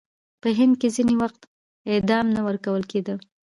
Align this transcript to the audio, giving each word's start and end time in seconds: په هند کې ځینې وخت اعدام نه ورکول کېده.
په 0.41 0.49
هند 0.57 0.73
کې 0.79 0.87
ځینې 0.95 1.15
وخت 1.21 1.41
اعدام 1.91 2.25
نه 2.35 2.41
ورکول 2.47 2.83
کېده. 2.91 3.15